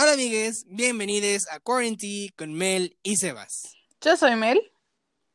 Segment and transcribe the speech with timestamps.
[0.00, 3.74] Hola amigues, bienvenidos a Quarantine con Mel y Sebas.
[4.00, 4.60] Yo soy Mel.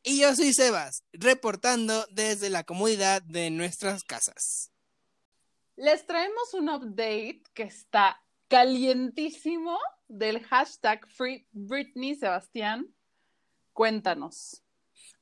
[0.02, 4.70] Y yo soy Sebas, reportando desde la comodidad de nuestras casas.
[5.76, 8.18] Les traemos un update que está
[8.48, 12.86] calientísimo del hashtag Free Britney Sebastián.
[13.74, 14.62] Cuéntanos.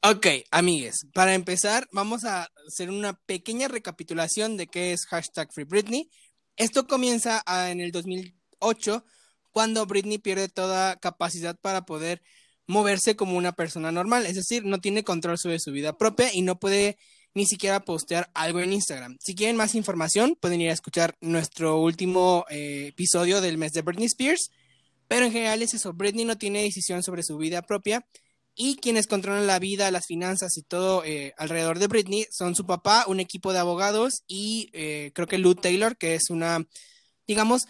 [0.04, 5.64] Ok, amigues, para empezar vamos a hacer una pequeña recapitulación de qué es hashtag Free
[5.64, 6.12] Britney.
[6.54, 9.04] Esto comienza en el 2008
[9.52, 12.22] cuando Britney pierde toda capacidad para poder
[12.66, 16.42] moverse como una persona normal, es decir, no tiene control sobre su vida propia y
[16.42, 16.98] no puede
[17.34, 19.16] ni siquiera postear algo en Instagram.
[19.20, 23.82] Si quieren más información, pueden ir a escuchar nuestro último eh, episodio del mes de
[23.82, 24.50] Britney Spears,
[25.08, 28.06] pero en general es eso, Britney no tiene decisión sobre su vida propia
[28.54, 32.66] y quienes controlan la vida, las finanzas y todo eh, alrededor de Britney son su
[32.66, 36.66] papá, un equipo de abogados y eh, creo que Lou Taylor, que es una,
[37.26, 37.62] digamos,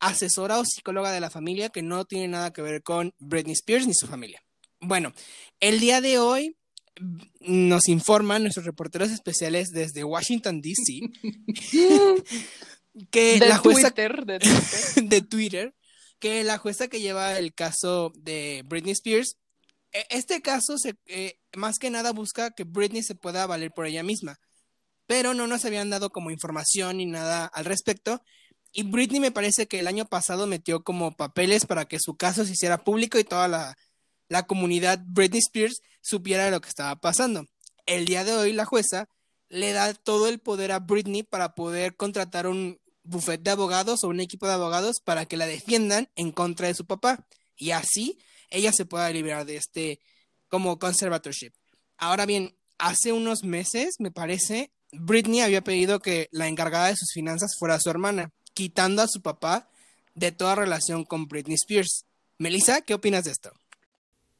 [0.00, 3.86] asesora o psicóloga de la familia que no tiene nada que ver con Britney Spears
[3.86, 4.42] ni su familia.
[4.80, 5.12] Bueno,
[5.60, 6.56] el día de hoy
[6.98, 11.00] mm, nos informan nuestros reporteros especiales desde Washington, D.C.
[13.10, 15.04] que de la jueza Twitter, de Twitter.
[15.04, 15.74] de Twitter,
[16.18, 19.36] que la jueza que lleva el caso de Britney Spears,
[19.92, 23.86] e- este caso se, eh, más que nada busca que Britney se pueda valer por
[23.86, 24.38] ella misma,
[25.06, 28.22] pero no nos habían dado como información ni nada al respecto.
[28.72, 32.44] Y Britney me parece que el año pasado metió como papeles para que su caso
[32.44, 33.76] se hiciera público y toda la,
[34.28, 37.46] la comunidad Britney Spears supiera lo que estaba pasando.
[37.86, 39.08] El día de hoy la jueza
[39.48, 44.08] le da todo el poder a Britney para poder contratar un bufete de abogados o
[44.08, 47.26] un equipo de abogados para que la defiendan en contra de su papá
[47.56, 48.18] y así
[48.50, 50.00] ella se pueda liberar de este
[50.48, 51.52] como conservatorship.
[51.96, 57.12] Ahora bien, hace unos meses, me parece, Britney había pedido que la encargada de sus
[57.12, 59.70] finanzas fuera su hermana, quitando a su papá
[60.14, 62.04] de toda relación con Britney Spears.
[62.36, 63.52] Melissa, ¿qué opinas de esto?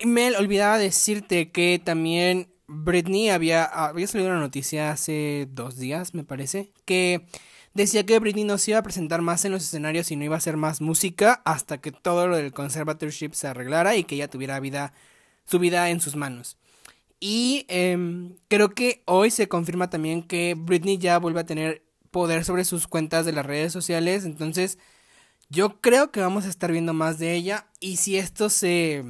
[0.05, 6.23] Mel, olvidaba decirte que también Britney había, había salido una noticia hace dos días, me
[6.23, 7.29] parece, que
[7.73, 10.35] decía que Britney no se iba a presentar más en los escenarios y no iba
[10.35, 14.29] a hacer más música hasta que todo lo del conservatorship se arreglara y que ella
[14.29, 14.93] tuviera vida,
[15.47, 16.59] su vida en sus manos.
[17.21, 22.45] Y em, creo que hoy se confirma también que Britney ya vuelve a tener poder
[22.45, 24.79] sobre sus cuentas de las redes sociales, entonces
[25.49, 29.05] yo creo que vamos a estar viendo más de ella y si esto se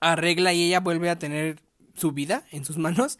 [0.00, 1.60] arregla y ella vuelve a tener
[1.94, 3.18] su vida en sus manos,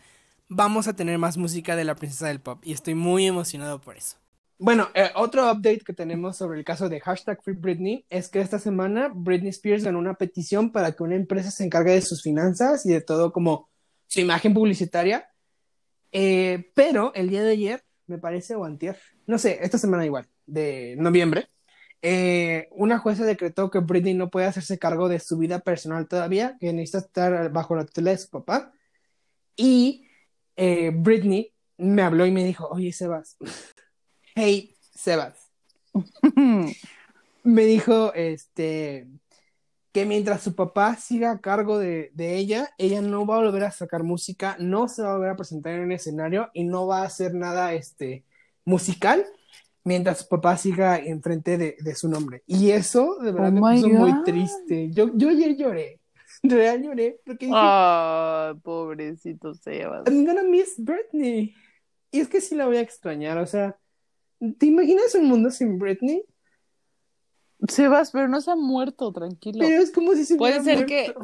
[0.49, 3.97] vamos a tener más música de la princesa del pop y estoy muy emocionado por
[3.97, 4.17] eso.
[4.59, 8.41] Bueno, eh, otro update que tenemos sobre el caso de hashtag Free Britney es que
[8.41, 12.23] esta semana Britney Spears ganó una petición para que una empresa se encargue de sus
[12.23, 13.69] finanzas y de todo como
[14.07, 15.29] su imagen publicitaria.
[16.11, 20.27] Eh, pero el día de ayer, me parece, o antier, no sé, esta semana igual,
[20.47, 21.49] de noviembre,
[22.03, 26.57] eh, una jueza decretó que Britney no puede hacerse cargo de su vida personal todavía,
[26.61, 28.73] que necesita estar bajo la tutela de su papá.
[29.57, 30.07] Y
[30.57, 33.37] eh, Britney me habló y me dijo, oye, Sebas,
[34.35, 35.51] hey, Sebas,
[37.43, 39.09] me dijo, este,
[39.97, 43.65] que mientras su papá siga a cargo de, de, ella, ella no va a volver
[43.65, 46.87] a sacar música, no se va a volver a presentar en un escenario y no
[46.87, 48.23] va a hacer nada, este,
[48.67, 49.25] musical
[49.85, 52.43] mientras su papá siga enfrente de, de su nombre.
[52.47, 54.25] Y eso, de verdad, Oh me puso muy God.
[54.25, 54.91] triste.
[54.93, 55.99] Yo, yo ayer lloré,
[56.43, 60.07] real lloré, porque dije, Ay, pobrecito Sebas.
[60.07, 61.55] I'm gonna miss Britney.
[62.11, 63.79] Y es que sí la voy a extrañar, o sea,
[64.59, 66.23] ¿te imaginas un mundo sin Britney?
[67.69, 69.59] Sebas, pero no se ha muerto, tranquilo.
[69.61, 71.15] Pero es como si se Puede ser que-.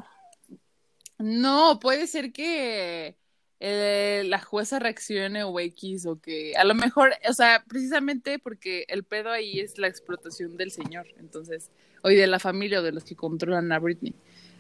[1.19, 3.17] No, puede ser que
[3.61, 8.87] eh, la jueza reaccione o X o que a lo mejor, o sea, precisamente porque
[8.89, 11.71] el pedo ahí es la explotación del señor, entonces,
[12.03, 14.15] o de la familia o de los que controlan a Britney.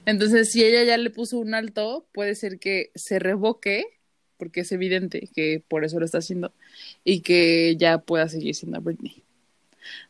[0.06, 3.86] Entonces, si ella ya le puso un alto, puede ser que se revoque,
[4.36, 6.52] porque es evidente que por eso lo está haciendo,
[7.02, 9.24] y que ya pueda seguir siendo Britney.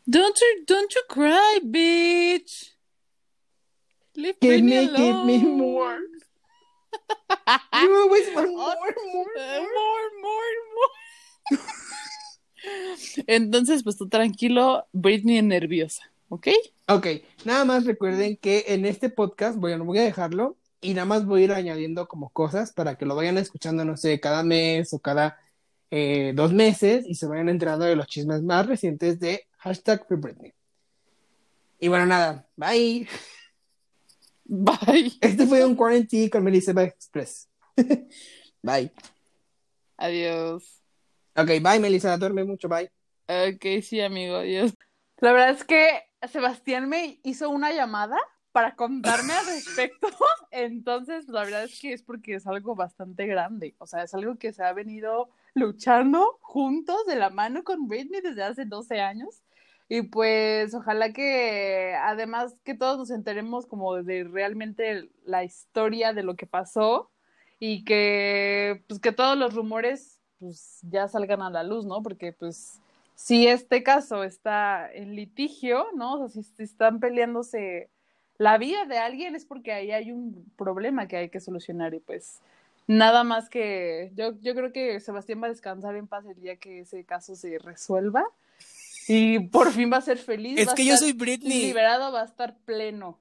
[0.09, 2.71] Don't you, don't you cry, bitch.
[4.15, 5.99] Leave Give me, give me more.
[7.83, 8.77] You always want more,
[9.13, 9.69] more, Eh, more.
[9.75, 11.61] more, more, more.
[13.27, 16.49] Entonces, pues tú tranquilo, Britney es nerviosa, ¿ok?
[16.89, 17.07] Ok,
[17.45, 21.43] nada más recuerden que en este podcast, bueno, voy a dejarlo y nada más voy
[21.43, 24.99] a ir añadiendo como cosas para que lo vayan escuchando, no sé, cada mes o
[25.01, 25.39] cada
[25.91, 30.17] eh, dos meses y se vayan enterando de los chismes más recientes de hashtag Free
[30.17, 30.53] Britney.
[31.79, 33.09] Y bueno, nada, bye.
[34.45, 35.13] Bye.
[35.21, 37.49] Este fue un Quarantine con Melissa Express.
[38.63, 38.93] bye.
[39.97, 40.83] Adiós.
[41.35, 42.91] Ok, bye Melissa, duerme mucho, bye.
[43.29, 44.75] Ok, sí, amigo, adiós.
[45.19, 48.19] La verdad es que Sebastián me hizo una llamada
[48.51, 50.09] para contarme al respecto.
[50.51, 53.75] Entonces, la verdad es que es porque es algo bastante grande.
[53.79, 58.21] O sea, es algo que se ha venido luchando juntos de la mano con Britney
[58.21, 59.43] desde hace 12 años.
[59.95, 66.23] Y pues ojalá que además que todos nos enteremos como de realmente la historia de
[66.23, 67.11] lo que pasó
[67.59, 72.03] y que pues que todos los rumores pues ya salgan a la luz, ¿no?
[72.03, 72.81] Porque pues
[73.17, 76.23] si este caso está en litigio, ¿no?
[76.23, 77.91] O sea, si están peleándose
[78.39, 82.01] la vida de alguien es porque ahí hay un problema que hay que solucionar y
[82.01, 82.41] pues
[82.87, 86.57] nada más que yo, yo creo que Sebastián va a descansar en paz el día
[86.57, 88.25] que ese caso se resuelva
[89.15, 90.59] y por fin va a ser feliz.
[90.59, 91.67] Es que yo soy Britney.
[91.67, 93.21] Liberado va a estar pleno.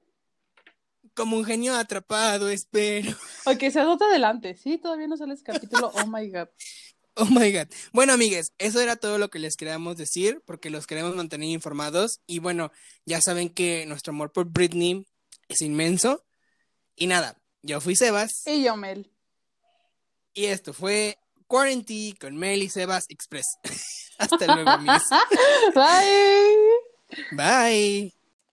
[1.14, 3.14] Como un genio atrapado, espero.
[3.44, 4.56] Ok, se adopta adelante.
[4.56, 5.92] Sí, todavía no sale ese capítulo.
[5.94, 6.48] Oh my god.
[7.14, 7.68] Oh my god.
[7.92, 12.22] Bueno, amigues, eso era todo lo que les queríamos decir, porque los queremos mantener informados.
[12.26, 12.72] Y bueno,
[13.04, 15.04] ya saben que nuestro amor por Britney
[15.46, 16.24] es inmenso.
[16.96, 18.46] Y nada, yo fui Sebas.
[18.46, 19.12] Y yo, Mel.
[20.32, 21.18] Y esto fue
[21.52, 23.58] Quarantine con Mel y Sebas Express.
[24.18, 25.02] Hasta luego, amigos.
[25.74, 26.56] Bye.
[27.32, 28.21] Bye.